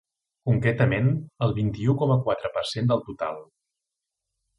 [0.49, 1.09] Concretament,
[1.47, 3.37] el vint-i-u coma quatre per cent del total.